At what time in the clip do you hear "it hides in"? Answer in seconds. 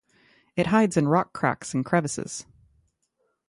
0.55-1.07